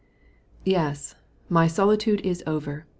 "Yes, 0.65 1.13
my 1.47 1.67
solitude 1.67 2.21
is 2.21 2.41
over. 2.47 2.87